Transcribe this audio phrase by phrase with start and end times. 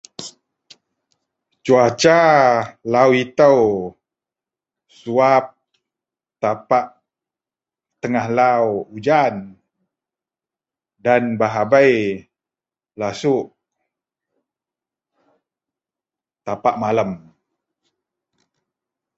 [1.65, 2.19] Cuaca
[2.93, 3.51] lau ito
[4.97, 5.45] suwab
[6.41, 6.85] tapak
[8.01, 9.35] tengah lau ujan
[11.05, 11.93] dan bahabei
[12.99, 13.47] lasuok
[16.45, 17.11] tapak malem.